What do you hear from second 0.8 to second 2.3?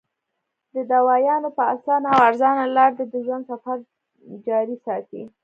دوايانو پۀ اسانه او